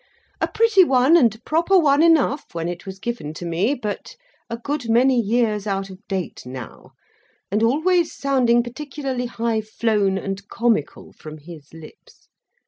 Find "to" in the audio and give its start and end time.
3.35-3.45